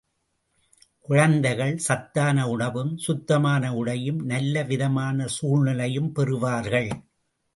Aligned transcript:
குழந்தைகள் 0.99 1.77
சத்தான 1.77 2.47
உணவும், 2.47 2.97
சுத்தமான 2.97 3.73
உடையும் 3.75 4.21
நல்ல 4.25 4.63
விதமான 4.63 5.27
சூழ்நிலையும் 5.27 6.11
பெறுவார்கள். 6.15 6.89